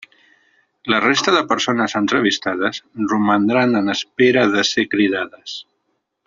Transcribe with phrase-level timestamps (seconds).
[0.93, 2.81] La resta de persones entrevistades
[3.13, 5.55] romandran en espera de ser cridades.